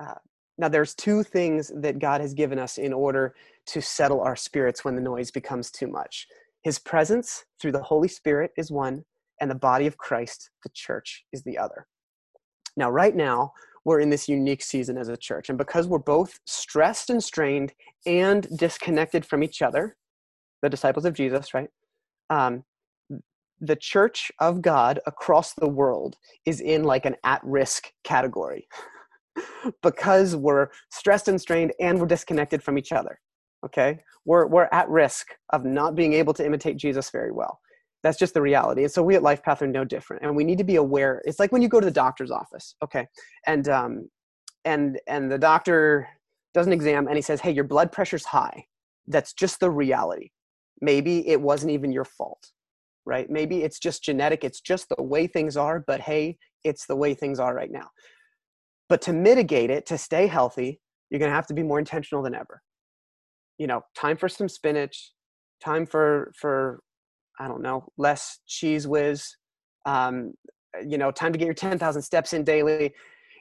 Uh, 0.01 0.13
now, 0.57 0.69
there's 0.69 0.95
two 0.95 1.21
things 1.21 1.69
that 1.75 1.99
God 1.99 2.21
has 2.21 2.33
given 2.33 2.59
us 2.59 2.77
in 2.77 2.93
order 2.93 3.35
to 3.65 3.81
settle 3.81 4.21
our 4.21 4.37
spirits 4.37 4.85
when 4.85 4.95
the 4.95 5.01
noise 5.01 5.31
becomes 5.31 5.69
too 5.69 5.87
much. 5.87 6.27
His 6.63 6.79
presence 6.79 7.43
through 7.61 7.73
the 7.73 7.83
Holy 7.83 8.07
Spirit 8.07 8.51
is 8.55 8.71
one, 8.71 9.03
and 9.41 9.51
the 9.51 9.55
body 9.55 9.85
of 9.85 9.97
Christ, 9.97 10.49
the 10.63 10.69
church, 10.73 11.25
is 11.33 11.43
the 11.43 11.57
other. 11.57 11.87
Now, 12.77 12.89
right 12.89 13.15
now, 13.15 13.51
we're 13.85 13.99
in 13.99 14.09
this 14.09 14.29
unique 14.29 14.61
season 14.61 14.97
as 14.97 15.09
a 15.09 15.17
church. 15.17 15.49
And 15.49 15.57
because 15.57 15.87
we're 15.87 15.99
both 15.99 16.39
stressed 16.45 17.09
and 17.09 17.23
strained 17.23 17.73
and 18.05 18.47
disconnected 18.57 19.25
from 19.25 19.43
each 19.43 19.61
other, 19.61 19.97
the 20.61 20.69
disciples 20.69 21.05
of 21.05 21.13
Jesus, 21.13 21.53
right? 21.53 21.69
Um, 22.29 22.63
the 23.59 23.75
church 23.75 24.31
of 24.39 24.61
God 24.61 24.99
across 25.05 25.53
the 25.53 25.67
world 25.67 26.17
is 26.45 26.61
in 26.61 26.83
like 26.83 27.05
an 27.05 27.15
at 27.23 27.41
risk 27.43 27.91
category 28.03 28.67
because 29.83 30.35
we're 30.35 30.69
stressed 30.91 31.27
and 31.27 31.39
strained 31.39 31.71
and 31.79 31.99
we're 31.99 32.07
disconnected 32.07 32.63
from 32.63 32.77
each 32.77 32.91
other. 32.91 33.19
Okay? 33.65 33.99
We're, 34.25 34.47
we're 34.47 34.69
at 34.71 34.89
risk 34.89 35.27
of 35.51 35.65
not 35.65 35.95
being 35.95 36.13
able 36.13 36.33
to 36.33 36.45
imitate 36.45 36.77
Jesus 36.77 37.09
very 37.11 37.31
well 37.31 37.59
that's 38.03 38.17
just 38.17 38.33
the 38.33 38.41
reality. 38.41 38.83
And 38.83 38.91
so 38.91 39.03
we 39.03 39.15
at 39.15 39.23
life 39.23 39.43
path 39.43 39.61
are 39.61 39.67
no 39.67 39.83
different 39.83 40.23
and 40.23 40.35
we 40.35 40.43
need 40.43 40.57
to 40.57 40.63
be 40.63 40.75
aware 40.75 41.21
it's 41.25 41.39
like 41.39 41.51
when 41.51 41.61
you 41.61 41.67
go 41.67 41.79
to 41.79 41.85
the 41.85 41.91
doctor's 41.91 42.31
office 42.31 42.75
okay 42.83 43.07
and 43.47 43.67
um 43.69 44.09
and 44.65 44.99
and 45.07 45.31
the 45.31 45.37
doctor 45.37 46.07
does 46.53 46.67
an 46.67 46.73
exam 46.73 47.07
and 47.07 47.15
he 47.15 47.21
says 47.21 47.41
hey 47.41 47.51
your 47.51 47.63
blood 47.63 47.91
pressure's 47.91 48.25
high. 48.25 48.65
That's 49.07 49.33
just 49.33 49.59
the 49.59 49.69
reality. 49.69 50.29
Maybe 50.79 51.27
it 51.27 51.41
wasn't 51.41 51.71
even 51.71 51.91
your 51.91 52.05
fault 52.05 52.51
right? 53.03 53.31
Maybe 53.31 53.63
it's 53.63 53.79
just 53.79 54.03
genetic 54.03 54.43
it's 54.43 54.61
just 54.61 54.87
the 54.89 55.03
way 55.03 55.27
things 55.27 55.57
are 55.57 55.83
but 55.85 55.99
hey 56.01 56.37
it's 56.63 56.85
the 56.85 56.95
way 56.95 57.13
things 57.13 57.39
are 57.39 57.55
right 57.55 57.71
now. 57.71 57.89
But 58.89 59.01
to 59.03 59.13
mitigate 59.13 59.69
it 59.69 59.85
to 59.87 59.97
stay 59.97 60.27
healthy 60.27 60.79
you're 61.09 61.19
going 61.19 61.29
to 61.29 61.35
have 61.35 61.47
to 61.47 61.53
be 61.53 61.63
more 61.63 61.77
intentional 61.77 62.23
than 62.23 62.33
ever. 62.33 62.61
You 63.57 63.67
know 63.67 63.81
time 63.95 64.17
for 64.17 64.29
some 64.29 64.49
spinach 64.49 65.11
time 65.63 65.85
for 65.85 66.31
for 66.35 66.81
I 67.39 67.47
don't 67.47 67.61
know, 67.61 67.87
less 67.97 68.39
Cheez 68.47 68.85
Whiz, 68.85 69.35
um, 69.85 70.33
you 70.87 70.97
know, 70.97 71.11
time 71.11 71.33
to 71.33 71.39
get 71.39 71.45
your 71.45 71.53
10,000 71.53 72.01
steps 72.01 72.33
in 72.33 72.43
daily. 72.43 72.93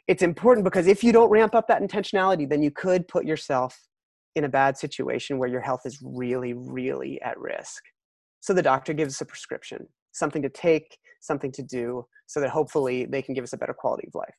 It's 0.09 0.23
important 0.23 0.65
because 0.65 0.87
if 0.87 1.05
you 1.05 1.13
don't 1.13 1.31
ramp 1.31 1.55
up 1.55 1.69
that 1.69 1.83
intentionality, 1.83 2.49
then 2.49 2.63
you 2.63 2.71
could 2.71 3.07
put 3.09 3.25
yourself 3.25 3.79
in 4.37 4.45
a 4.45 4.49
bad 4.49 4.77
situation 4.77 5.39
where 5.39 5.49
your 5.49 5.61
health 5.61 5.83
is 5.85 5.99
really, 6.03 6.53
really 6.53 7.21
at 7.23 7.39
risk. 7.39 7.83
So 8.41 8.55
the 8.55 8.63
doctor 8.63 8.93
gives 8.93 9.15
us 9.15 9.21
a 9.21 9.27
prescription, 9.27 9.87
something 10.13 10.43
to 10.43 10.49
take, 10.49 10.99
something 11.21 11.53
to 11.53 11.63
do, 11.63 12.07
so 12.27 12.41
that 12.41 12.51
hopefully 12.51 13.05
they 13.05 13.23
can 13.23 13.35
give 13.35 13.45
us 13.45 13.53
a 13.53 13.59
better 13.59 13.75
quality 13.75 14.09
of 14.09 14.15
life. 14.15 14.35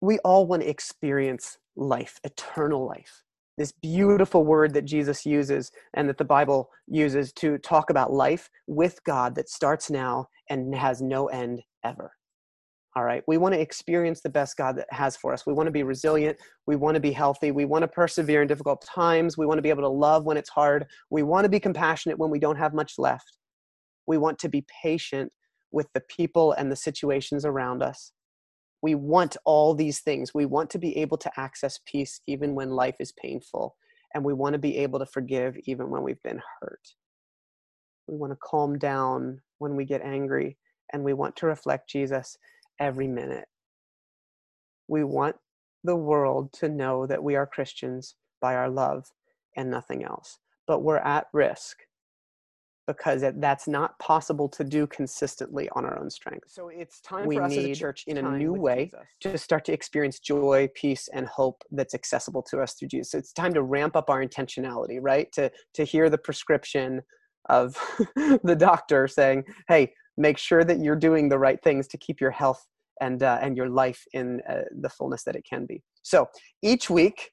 We 0.00 0.18
all 0.18 0.46
want 0.46 0.62
to 0.62 0.68
experience 0.68 1.58
life, 1.76 2.20
eternal 2.24 2.86
life 2.86 3.22
this 3.60 3.72
beautiful 3.72 4.46
word 4.46 4.72
that 4.72 4.86
Jesus 4.86 5.26
uses 5.26 5.70
and 5.92 6.08
that 6.08 6.16
the 6.16 6.24
Bible 6.24 6.70
uses 6.86 7.30
to 7.34 7.58
talk 7.58 7.90
about 7.90 8.10
life 8.10 8.48
with 8.66 8.98
God 9.04 9.34
that 9.34 9.50
starts 9.50 9.90
now 9.90 10.28
and 10.48 10.74
has 10.74 11.02
no 11.02 11.26
end 11.26 11.60
ever. 11.84 12.10
All 12.96 13.04
right. 13.04 13.22
We 13.28 13.36
want 13.36 13.52
to 13.52 13.60
experience 13.60 14.22
the 14.22 14.30
best 14.30 14.56
God 14.56 14.78
that 14.78 14.86
has 14.90 15.14
for 15.14 15.34
us. 15.34 15.44
We 15.46 15.52
want 15.52 15.66
to 15.66 15.72
be 15.72 15.82
resilient. 15.82 16.38
We 16.66 16.76
want 16.76 16.94
to 16.94 17.02
be 17.02 17.12
healthy. 17.12 17.50
We 17.50 17.66
want 17.66 17.82
to 17.82 17.88
persevere 17.88 18.40
in 18.40 18.48
difficult 18.48 18.82
times. 18.82 19.36
We 19.36 19.44
want 19.44 19.58
to 19.58 19.62
be 19.62 19.68
able 19.68 19.82
to 19.82 19.88
love 19.88 20.24
when 20.24 20.38
it's 20.38 20.48
hard. 20.48 20.86
We 21.10 21.22
want 21.22 21.44
to 21.44 21.50
be 21.50 21.60
compassionate 21.60 22.18
when 22.18 22.30
we 22.30 22.38
don't 22.38 22.56
have 22.56 22.72
much 22.72 22.94
left. 22.96 23.36
We 24.06 24.16
want 24.16 24.38
to 24.38 24.48
be 24.48 24.64
patient 24.82 25.32
with 25.70 25.86
the 25.92 26.00
people 26.08 26.52
and 26.52 26.72
the 26.72 26.76
situations 26.76 27.44
around 27.44 27.82
us 27.82 28.12
we 28.82 28.94
want 28.94 29.36
all 29.44 29.74
these 29.74 30.00
things. 30.00 30.32
We 30.34 30.46
want 30.46 30.70
to 30.70 30.78
be 30.78 30.96
able 30.98 31.18
to 31.18 31.40
access 31.40 31.80
peace 31.84 32.20
even 32.26 32.54
when 32.54 32.70
life 32.70 32.96
is 32.98 33.12
painful. 33.12 33.76
And 34.14 34.24
we 34.24 34.32
want 34.32 34.54
to 34.54 34.58
be 34.58 34.78
able 34.78 34.98
to 34.98 35.06
forgive 35.06 35.56
even 35.66 35.90
when 35.90 36.02
we've 36.02 36.22
been 36.22 36.42
hurt. 36.60 36.94
We 38.08 38.16
want 38.16 38.32
to 38.32 38.38
calm 38.42 38.78
down 38.78 39.40
when 39.58 39.76
we 39.76 39.84
get 39.84 40.02
angry. 40.02 40.56
And 40.92 41.04
we 41.04 41.12
want 41.12 41.36
to 41.36 41.46
reflect 41.46 41.88
Jesus 41.88 42.36
every 42.80 43.06
minute. 43.06 43.46
We 44.88 45.04
want 45.04 45.36
the 45.84 45.96
world 45.96 46.52
to 46.54 46.68
know 46.68 47.06
that 47.06 47.22
we 47.22 47.36
are 47.36 47.46
Christians 47.46 48.16
by 48.40 48.56
our 48.56 48.68
love 48.68 49.06
and 49.56 49.70
nothing 49.70 50.02
else. 50.04 50.38
But 50.66 50.82
we're 50.82 50.96
at 50.96 51.26
risk 51.32 51.78
because 52.96 53.22
that's 53.36 53.68
not 53.68 53.96
possible 54.00 54.48
to 54.48 54.64
do 54.64 54.84
consistently 54.84 55.68
on 55.76 55.84
our 55.84 55.96
own 56.00 56.10
strength. 56.10 56.50
So 56.50 56.68
it's 56.68 57.00
time 57.00 57.28
we 57.28 57.36
for 57.36 57.44
us 57.44 57.56
as 57.56 57.64
a 57.64 57.74
church 57.74 58.02
in 58.08 58.18
a 58.18 58.36
new 58.36 58.52
way 58.52 58.90
Jesus. 58.92 59.06
to 59.20 59.38
start 59.38 59.64
to 59.66 59.72
experience 59.72 60.18
joy, 60.18 60.68
peace, 60.74 61.08
and 61.12 61.24
hope 61.28 61.62
that's 61.70 61.94
accessible 61.94 62.42
to 62.50 62.60
us 62.60 62.74
through 62.74 62.88
Jesus. 62.88 63.12
So 63.12 63.18
it's 63.18 63.32
time 63.32 63.54
to 63.54 63.62
ramp 63.62 63.94
up 63.94 64.10
our 64.10 64.24
intentionality, 64.24 64.98
right? 65.00 65.30
To 65.32 65.52
to 65.74 65.84
hear 65.84 66.10
the 66.10 66.18
prescription 66.18 67.02
of 67.48 67.76
the 68.42 68.56
doctor 68.58 69.06
saying, 69.06 69.44
"Hey, 69.68 69.92
make 70.16 70.36
sure 70.36 70.64
that 70.64 70.80
you're 70.80 70.96
doing 70.96 71.28
the 71.28 71.38
right 71.38 71.62
things 71.62 71.86
to 71.88 71.98
keep 71.98 72.20
your 72.20 72.32
health 72.32 72.66
and 73.00 73.22
uh, 73.22 73.38
and 73.40 73.56
your 73.56 73.68
life 73.68 74.04
in 74.12 74.40
uh, 74.48 74.62
the 74.80 74.88
fullness 74.88 75.22
that 75.24 75.36
it 75.36 75.44
can 75.48 75.64
be." 75.64 75.80
So 76.02 76.28
each 76.60 76.90
week, 76.90 77.30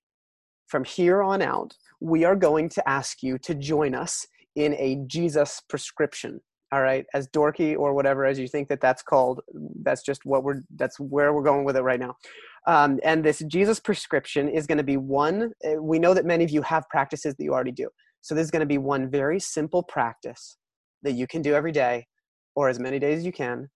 from 0.68 0.84
here 0.84 1.24
on 1.24 1.42
out, 1.42 1.74
we 2.00 2.26
are 2.26 2.36
going 2.36 2.70
to 2.70 2.88
ask 2.88 3.24
you 3.24 3.40
to 3.40 3.56
join 3.56 3.96
us 3.96 4.28
in 4.58 4.74
a 4.74 4.98
Jesus 5.08 5.62
prescription. 5.70 6.42
All 6.74 6.82
right, 6.82 7.06
as 7.14 7.30
dorky 7.30 7.78
or 7.78 7.94
whatever 7.94 8.26
as 8.26 8.38
you 8.38 8.48
think 8.50 8.68
that 8.68 8.82
that's 8.82 9.02
called, 9.02 9.40
that's 9.84 10.04
just 10.04 10.26
what 10.26 10.44
we're 10.44 10.64
that's 10.76 11.00
where 11.00 11.34
we're 11.34 11.44
going 11.44 11.64
with 11.64 11.78
it 11.78 11.82
right 11.82 12.00
now. 12.00 12.18
Um, 12.66 13.00
and 13.06 13.24
this 13.24 13.42
Jesus 13.48 13.80
prescription 13.80 14.50
is 14.50 14.68
going 14.68 14.80
to 14.80 14.84
be 14.84 14.98
one. 14.98 15.54
Eh, 15.64 15.76
we 15.76 15.98
know 15.98 16.14
that 16.14 16.26
many 16.26 16.44
of 16.44 16.50
you 16.50 16.62
have 16.64 16.84
practices 16.90 17.36
that 17.36 17.44
you 17.44 17.54
already 17.54 17.72
do. 17.72 17.88
So 18.20 18.36
this 18.36 18.44
is 18.44 18.52
going 18.52 18.62
to 18.62 18.66
be 18.66 18.80
one 18.80 19.10
very 19.10 19.40
simple 19.40 19.82
practice 19.82 20.58
that 21.04 21.14
you 21.14 21.26
can 21.26 21.42
do 21.42 21.54
every 21.54 21.72
day, 21.72 22.06
or 22.54 22.68
as 22.68 22.80
many 22.80 23.00
days 23.00 23.20
as 23.20 23.26
you 23.26 23.32
can 23.32 23.70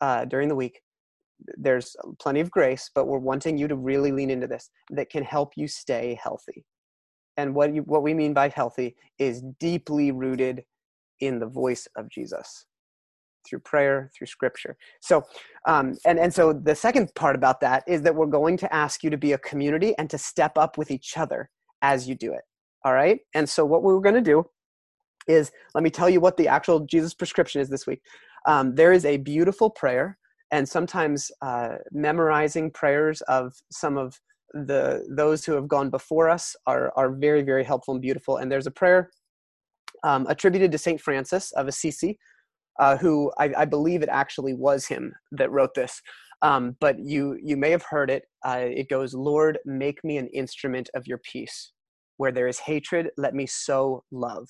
uh, 0.00 0.24
during 0.24 0.48
the 0.48 0.54
week. 0.54 0.80
There's 1.58 1.94
plenty 2.18 2.40
of 2.40 2.50
grace, 2.50 2.90
but 2.94 3.06
we're 3.06 3.18
wanting 3.18 3.58
you 3.58 3.68
to 3.68 3.76
really 3.76 4.10
lean 4.10 4.30
into 4.30 4.46
this 4.46 4.70
that 4.90 5.10
can 5.10 5.22
help 5.22 5.52
you 5.56 5.68
stay 5.68 6.18
healthy 6.22 6.64
and 7.38 7.54
what 7.54 7.74
you, 7.74 7.82
what 7.82 8.02
we 8.02 8.12
mean 8.12 8.34
by 8.34 8.48
healthy 8.50 8.96
is 9.18 9.42
deeply 9.58 10.10
rooted 10.10 10.64
in 11.20 11.38
the 11.38 11.46
voice 11.46 11.88
of 11.96 12.10
Jesus 12.10 12.66
through 13.48 13.60
prayer 13.60 14.10
through 14.14 14.26
scripture. 14.26 14.76
So 15.00 15.22
um, 15.66 15.96
and 16.04 16.18
and 16.18 16.34
so 16.34 16.52
the 16.52 16.74
second 16.74 17.14
part 17.14 17.36
about 17.36 17.60
that 17.60 17.84
is 17.86 18.02
that 18.02 18.14
we're 18.14 18.26
going 18.26 18.58
to 18.58 18.74
ask 18.74 19.02
you 19.02 19.08
to 19.08 19.16
be 19.16 19.32
a 19.32 19.38
community 19.38 19.94
and 19.96 20.10
to 20.10 20.18
step 20.18 20.58
up 20.58 20.76
with 20.76 20.90
each 20.90 21.16
other 21.16 21.48
as 21.80 22.08
you 22.08 22.14
do 22.14 22.34
it. 22.34 22.42
All 22.84 22.92
right? 22.92 23.20
And 23.34 23.48
so 23.48 23.64
what 23.64 23.82
we 23.82 23.94
we're 23.94 24.00
going 24.00 24.14
to 24.16 24.20
do 24.20 24.44
is 25.28 25.52
let 25.74 25.84
me 25.84 25.90
tell 25.90 26.10
you 26.10 26.20
what 26.20 26.36
the 26.36 26.48
actual 26.48 26.80
jesus 26.80 27.14
prescription 27.14 27.60
is 27.60 27.68
this 27.68 27.86
week. 27.86 28.02
Um, 28.46 28.74
there 28.74 28.92
is 28.92 29.04
a 29.04 29.18
beautiful 29.18 29.70
prayer 29.70 30.18
and 30.50 30.68
sometimes 30.68 31.30
uh, 31.42 31.76
memorizing 31.92 32.70
prayers 32.70 33.20
of 33.22 33.54
some 33.70 33.98
of 33.98 34.18
the 34.54 35.04
those 35.10 35.44
who 35.44 35.52
have 35.52 35.68
gone 35.68 35.90
before 35.90 36.28
us 36.28 36.56
are 36.66 36.92
are 36.96 37.10
very 37.10 37.42
very 37.42 37.62
helpful 37.62 37.92
and 37.92 38.00
beautiful 38.00 38.38
and 38.38 38.50
there's 38.50 38.66
a 38.66 38.70
prayer 38.70 39.10
um, 40.02 40.26
attributed 40.28 40.72
to 40.72 40.78
Saint 40.78 41.00
Francis 41.00 41.52
of 41.52 41.68
Assisi, 41.68 42.18
uh, 42.78 42.96
who 42.96 43.32
I, 43.38 43.52
I, 43.58 43.64
believe 43.64 44.02
it 44.02 44.08
actually 44.10 44.54
was 44.54 44.86
him 44.86 45.12
that 45.32 45.50
wrote 45.50 45.74
this. 45.74 46.00
Um, 46.42 46.76
but 46.80 46.96
you 47.00 47.36
you 47.42 47.56
may 47.56 47.70
have 47.70 47.82
heard 47.82 48.10
it. 48.10 48.24
Uh, 48.44 48.60
it 48.62 48.88
goes, 48.88 49.12
"Lord, 49.12 49.58
make 49.64 50.04
me 50.04 50.18
an 50.18 50.28
instrument 50.28 50.88
of 50.94 51.06
your 51.06 51.18
peace. 51.18 51.72
Where 52.16 52.32
there 52.32 52.46
is 52.46 52.60
hatred, 52.60 53.10
let 53.16 53.34
me 53.34 53.46
sow 53.46 54.04
love. 54.12 54.48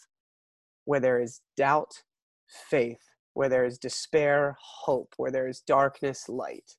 Where 0.84 1.00
there 1.00 1.20
is 1.20 1.40
doubt, 1.56 2.02
faith. 2.46 3.00
Where 3.32 3.48
there 3.48 3.64
is 3.64 3.78
despair, 3.78 4.56
hope. 4.60 5.14
Where 5.16 5.30
there 5.30 5.48
is 5.48 5.60
darkness, 5.60 6.28
light. 6.28 6.76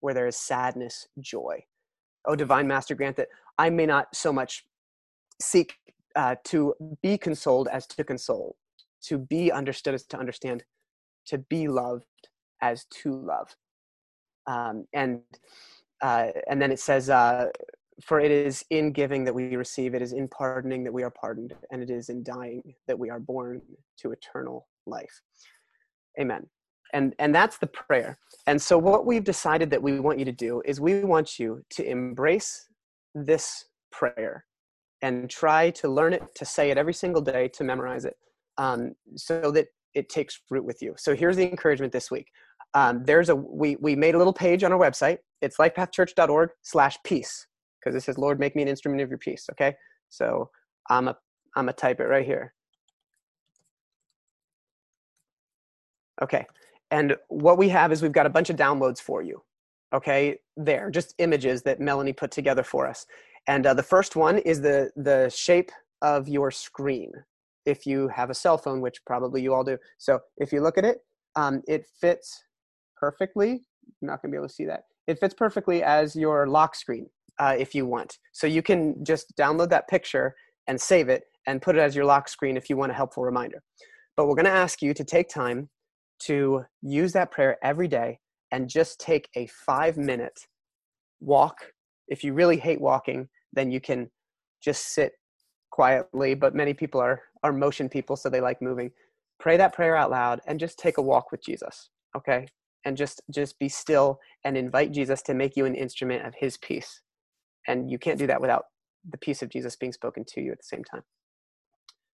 Where 0.00 0.14
there 0.14 0.26
is 0.26 0.36
sadness, 0.36 1.06
joy." 1.20 1.64
Oh, 2.26 2.36
divine 2.36 2.66
Master, 2.66 2.94
grant 2.94 3.16
that 3.16 3.28
I 3.58 3.70
may 3.70 3.86
not 3.86 4.14
so 4.14 4.32
much 4.32 4.64
seek 5.40 5.74
uh, 6.16 6.36
to 6.44 6.74
be 7.02 7.18
consoled 7.18 7.68
as 7.68 7.86
to 7.88 8.04
console, 8.04 8.56
to 9.02 9.18
be 9.18 9.50
understood 9.52 9.94
as 9.94 10.04
to 10.04 10.18
understand, 10.18 10.64
to 11.26 11.38
be 11.38 11.68
loved 11.68 12.04
as 12.62 12.84
to 13.02 13.14
love. 13.14 13.54
Um, 14.46 14.86
and 14.92 15.22
uh, 16.02 16.28
and 16.48 16.60
then 16.60 16.70
it 16.70 16.80
says, 16.80 17.08
uh, 17.08 17.48
"For 18.02 18.20
it 18.20 18.30
is 18.30 18.64
in 18.70 18.92
giving 18.92 19.24
that 19.24 19.34
we 19.34 19.56
receive; 19.56 19.94
it 19.94 20.02
is 20.02 20.12
in 20.12 20.28
pardoning 20.28 20.84
that 20.84 20.92
we 20.92 21.02
are 21.02 21.10
pardoned, 21.10 21.54
and 21.70 21.82
it 21.82 21.90
is 21.90 22.08
in 22.08 22.22
dying 22.22 22.74
that 22.86 22.98
we 22.98 23.10
are 23.10 23.20
born 23.20 23.62
to 24.00 24.12
eternal 24.12 24.68
life." 24.86 25.22
Amen. 26.20 26.46
And 26.94 27.14
and 27.18 27.34
that's 27.34 27.58
the 27.58 27.66
prayer. 27.66 28.18
And 28.46 28.60
so, 28.62 28.78
what 28.78 29.04
we've 29.04 29.24
decided 29.24 29.68
that 29.70 29.82
we 29.82 30.00
want 30.00 30.18
you 30.18 30.24
to 30.24 30.32
do 30.32 30.62
is 30.64 30.80
we 30.80 31.04
want 31.04 31.38
you 31.38 31.62
to 31.70 31.84
embrace 31.84 32.68
this 33.14 33.66
prayer 33.90 34.44
and 35.02 35.28
try 35.28 35.70
to 35.70 35.88
learn 35.88 36.14
it, 36.14 36.22
to 36.36 36.44
say 36.46 36.70
it 36.70 36.78
every 36.78 36.94
single 36.94 37.20
day, 37.20 37.48
to 37.48 37.64
memorize 37.64 38.06
it, 38.06 38.16
um, 38.56 38.94
so 39.16 39.50
that 39.50 39.66
it 39.94 40.08
takes 40.08 40.40
root 40.50 40.64
with 40.64 40.80
you. 40.80 40.94
So 40.96 41.14
here's 41.14 41.36
the 41.36 41.50
encouragement 41.50 41.92
this 41.92 42.10
week. 42.10 42.28
Um, 42.74 43.04
there's 43.04 43.28
a 43.28 43.36
we 43.36 43.76
we 43.76 43.96
made 43.96 44.14
a 44.14 44.18
little 44.18 44.32
page 44.32 44.64
on 44.64 44.72
our 44.72 44.78
website. 44.78 45.18
It's 45.42 45.56
lifepathchurch.org 45.58 46.50
slash 46.62 46.96
peace 47.04 47.46
because 47.80 47.96
it 47.96 48.04
says, 48.04 48.18
Lord, 48.18 48.40
make 48.40 48.56
me 48.56 48.62
an 48.62 48.68
instrument 48.68 49.02
of 49.02 49.08
your 49.08 49.18
peace. 49.18 49.46
Okay. 49.52 49.74
So 50.08 50.50
I'm 50.88 51.08
a 51.08 51.16
I'm 51.56 51.68
a 51.68 51.72
type 51.72 52.00
it 52.00 52.04
right 52.04 52.24
here. 52.24 52.54
Okay. 56.22 56.46
And 56.94 57.16
what 57.26 57.58
we 57.58 57.68
have 57.70 57.90
is 57.90 58.02
we've 58.02 58.12
got 58.12 58.24
a 58.24 58.30
bunch 58.30 58.50
of 58.50 58.56
downloads 58.56 59.00
for 59.00 59.20
you. 59.20 59.42
Okay. 59.92 60.38
There, 60.56 60.92
just 60.92 61.12
images 61.18 61.62
that 61.62 61.80
Melanie 61.80 62.12
put 62.12 62.30
together 62.30 62.62
for 62.62 62.86
us. 62.86 63.04
And 63.48 63.66
uh, 63.66 63.74
the 63.74 63.82
first 63.82 64.14
one 64.14 64.38
is 64.38 64.60
the, 64.60 64.92
the 64.94 65.28
shape 65.28 65.72
of 66.02 66.28
your 66.28 66.52
screen. 66.52 67.10
If 67.66 67.84
you 67.84 68.06
have 68.08 68.30
a 68.30 68.34
cell 68.34 68.56
phone, 68.56 68.80
which 68.80 69.04
probably 69.04 69.42
you 69.42 69.52
all 69.52 69.64
do. 69.64 69.76
So 69.98 70.20
if 70.36 70.52
you 70.52 70.60
look 70.60 70.78
at 70.78 70.84
it, 70.84 70.98
um, 71.34 71.62
it 71.66 71.84
fits 72.00 72.44
perfectly. 72.96 73.50
I'm 74.00 74.06
not 74.06 74.22
to 74.22 74.28
be 74.28 74.36
able 74.36 74.46
to 74.46 74.54
see 74.54 74.66
that. 74.66 74.84
It 75.08 75.18
fits 75.18 75.34
perfectly 75.34 75.82
as 75.82 76.14
your 76.14 76.46
lock 76.46 76.76
screen 76.76 77.08
uh, 77.40 77.56
if 77.58 77.74
you 77.74 77.86
want. 77.86 78.18
So 78.32 78.46
you 78.46 78.62
can 78.62 79.04
just 79.04 79.36
download 79.36 79.70
that 79.70 79.88
picture 79.88 80.36
and 80.68 80.80
save 80.80 81.08
it 81.08 81.24
and 81.48 81.60
put 81.60 81.74
it 81.74 81.80
as 81.80 81.96
your 81.96 82.04
lock 82.04 82.28
screen 82.28 82.56
if 82.56 82.70
you 82.70 82.76
want 82.76 82.92
a 82.92 82.94
helpful 82.94 83.24
reminder. 83.24 83.64
But 84.16 84.28
we're 84.28 84.36
to 84.36 84.50
ask 84.50 84.80
you 84.80 84.94
to 84.94 85.02
take 85.02 85.28
time 85.28 85.70
to 86.20 86.64
use 86.82 87.12
that 87.12 87.30
prayer 87.30 87.58
every 87.62 87.88
day 87.88 88.18
and 88.52 88.68
just 88.68 89.00
take 89.00 89.28
a 89.36 89.46
five 89.46 89.96
minute 89.96 90.46
walk. 91.20 91.56
If 92.08 92.22
you 92.22 92.34
really 92.34 92.56
hate 92.58 92.80
walking, 92.80 93.28
then 93.52 93.70
you 93.70 93.80
can 93.80 94.10
just 94.62 94.94
sit 94.94 95.12
quietly 95.70 96.34
but 96.34 96.54
many 96.54 96.72
people 96.72 97.00
are 97.00 97.20
are 97.42 97.52
motion 97.52 97.88
people 97.88 98.16
so 98.16 98.28
they 98.28 98.40
like 98.40 98.62
moving. 98.62 98.90
Pray 99.40 99.56
that 99.56 99.72
prayer 99.72 99.96
out 99.96 100.10
loud 100.10 100.40
and 100.46 100.60
just 100.60 100.78
take 100.78 100.98
a 100.98 101.02
walk 101.02 101.32
with 101.32 101.42
jesus 101.44 101.90
okay? 102.16 102.46
And 102.84 102.96
just 102.96 103.20
just 103.30 103.58
be 103.58 103.68
still 103.68 104.20
and 104.44 104.56
invite 104.56 104.92
jesus 104.92 105.20
to 105.22 105.34
make 105.34 105.56
you 105.56 105.64
an 105.66 105.74
instrument 105.74 106.24
of 106.26 106.34
his 106.38 106.56
peace. 106.58 107.00
And 107.66 107.90
you 107.90 107.98
can't 107.98 108.18
do 108.18 108.28
that 108.28 108.40
without 108.40 108.66
the 109.10 109.18
peace 109.18 109.42
of 109.42 109.50
jesus 109.50 109.76
being 109.76 109.92
spoken 109.92 110.24
to 110.28 110.40
you 110.40 110.52
at 110.52 110.58
the 110.58 110.64
same 110.64 110.84
time 110.84 111.02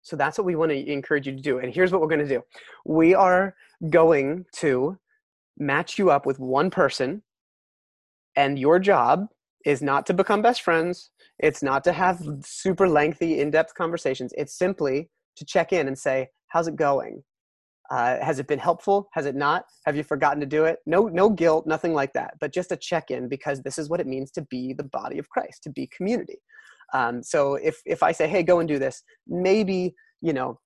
so 0.01 0.15
that's 0.15 0.37
what 0.37 0.45
we 0.45 0.55
want 0.55 0.71
to 0.71 0.91
encourage 0.91 1.27
you 1.27 1.35
to 1.35 1.41
do 1.41 1.59
and 1.59 1.73
here's 1.73 1.91
what 1.91 2.01
we're 2.01 2.07
going 2.07 2.19
to 2.19 2.27
do 2.27 2.41
we 2.85 3.13
are 3.13 3.55
going 3.89 4.45
to 4.53 4.97
match 5.57 5.99
you 5.99 6.09
up 6.09 6.25
with 6.25 6.39
one 6.39 6.69
person 6.69 7.21
and 8.35 8.57
your 8.57 8.79
job 8.79 9.27
is 9.65 9.81
not 9.81 10.05
to 10.05 10.13
become 10.13 10.41
best 10.41 10.61
friends. 10.61 11.11
It's 11.39 11.61
not 11.61 11.83
to 11.83 11.91
have 11.91 12.21
super 12.41 12.87
lengthy, 12.87 13.39
in 13.39 13.51
depth 13.51 13.73
conversations. 13.73 14.33
It's 14.37 14.57
simply 14.57 15.09
to 15.35 15.45
check 15.45 15.73
in 15.73 15.87
and 15.87 15.97
say, 15.97 16.29
How's 16.47 16.67
it 16.67 16.75
going? 16.75 17.23
Uh, 17.91 18.23
has 18.23 18.39
it 18.39 18.47
been 18.47 18.59
helpful? 18.59 19.09
Has 19.13 19.25
it 19.25 19.35
not? 19.35 19.65
Have 19.85 19.95
you 19.95 20.03
forgotten 20.03 20.39
to 20.39 20.45
do 20.45 20.65
it? 20.65 20.79
No, 20.85 21.07
no 21.07 21.29
guilt, 21.29 21.65
nothing 21.65 21.93
like 21.93 22.13
that. 22.13 22.35
But 22.39 22.53
just 22.53 22.71
a 22.71 22.77
check 22.77 23.09
in 23.09 23.27
because 23.27 23.61
this 23.61 23.77
is 23.77 23.89
what 23.89 23.99
it 23.99 24.07
means 24.07 24.31
to 24.31 24.43
be 24.43 24.73
the 24.73 24.83
body 24.83 25.17
of 25.17 25.29
Christ, 25.29 25.63
to 25.63 25.71
be 25.71 25.87
community. 25.95 26.37
Um, 26.93 27.23
so 27.23 27.55
if 27.55 27.81
if 27.85 28.03
I 28.03 28.11
say, 28.11 28.27
"Hey, 28.27 28.43
go 28.43 28.59
and 28.59 28.67
do 28.67 28.79
this," 28.79 29.03
maybe 29.27 29.95
you 30.21 30.33
know, 30.33 30.59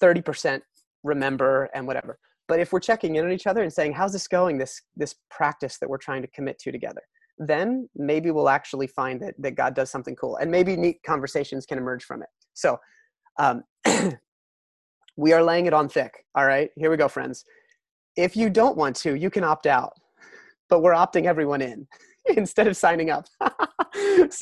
thirty 0.00 0.22
percent 0.22 0.62
remember 1.02 1.70
and 1.74 1.86
whatever. 1.86 2.18
But 2.46 2.60
if 2.60 2.72
we're 2.72 2.80
checking 2.80 3.16
in 3.16 3.24
on 3.24 3.32
each 3.32 3.46
other 3.46 3.62
and 3.62 3.72
saying, 3.72 3.92
"How's 3.92 4.12
this 4.12 4.28
going? 4.28 4.58
This 4.58 4.80
this 4.96 5.14
practice 5.30 5.78
that 5.78 5.88
we're 5.88 5.98
trying 5.98 6.22
to 6.22 6.28
commit 6.28 6.58
to 6.60 6.72
together," 6.72 7.02
then 7.38 7.88
maybe 7.96 8.30
we'll 8.30 8.48
actually 8.48 8.86
find 8.86 9.20
that, 9.22 9.34
that 9.38 9.52
God 9.52 9.74
does 9.74 9.90
something 9.90 10.14
cool 10.16 10.36
and 10.36 10.50
maybe 10.50 10.76
neat 10.76 10.98
conversations 11.04 11.66
can 11.66 11.78
emerge 11.78 12.04
from 12.04 12.22
it. 12.22 12.28
So 12.54 12.78
um, 13.38 13.64
we 15.16 15.32
are 15.32 15.42
laying 15.42 15.66
it 15.66 15.72
on 15.72 15.88
thick. 15.88 16.24
All 16.34 16.46
right, 16.46 16.70
here 16.76 16.90
we 16.90 16.96
go, 16.96 17.08
friends. 17.08 17.44
If 18.16 18.36
you 18.36 18.50
don't 18.50 18.76
want 18.76 18.96
to, 18.96 19.14
you 19.14 19.30
can 19.30 19.44
opt 19.44 19.66
out, 19.66 19.92
but 20.68 20.82
we're 20.82 20.94
opting 20.94 21.24
everyone 21.24 21.60
in 21.60 21.86
instead 22.36 22.66
of 22.66 22.76
signing 22.76 23.10
up. 23.10 23.26
so 23.40 23.50